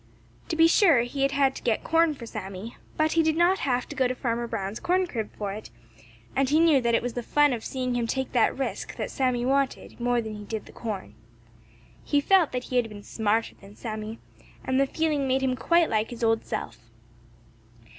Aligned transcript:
To 0.49 0.55
be 0.55 0.65
sure 0.67 1.01
he 1.01 1.27
had 1.27 1.53
to 1.55 1.61
get 1.61 1.83
corn 1.83 2.15
for 2.15 2.25
Sammy, 2.25 2.75
but 2.97 3.11
he 3.11 3.21
did 3.21 3.35
not 3.37 3.59
have 3.59 3.87
to 3.87 3.95
go 3.95 4.07
to 4.07 4.15
Farmer 4.15 4.47
Brown's 4.47 4.79
corn 4.79 5.05
crib 5.05 5.29
for 5.37 5.53
it, 5.53 5.69
and 6.35 6.49
he 6.49 6.59
knew 6.59 6.81
that 6.81 6.95
it 6.95 7.03
was 7.03 7.13
the 7.13 7.21
fun 7.21 7.53
of 7.53 7.63
seeing 7.63 7.93
him 7.93 8.07
take 8.07 8.31
that 8.31 8.57
risk 8.57 8.95
that 8.95 9.11
Sammy 9.11 9.45
wanted 9.45 9.99
more 9.99 10.19
than 10.19 10.33
he 10.37 10.43
did 10.43 10.65
the 10.65 10.71
corn. 10.71 11.13
He 12.03 12.19
felt 12.19 12.51
that 12.51 12.63
he 12.63 12.77
had 12.77 12.89
been 12.89 13.03
smarter 13.03 13.53
than 13.61 13.75
Sammy, 13.75 14.17
and 14.63 14.79
the 14.81 14.87
feeling 14.87 15.27
made 15.27 15.43
him 15.43 15.55
quite 15.55 15.87
like 15.87 16.09
his 16.09 16.23
old 16.23 16.45
self. 16.45 16.79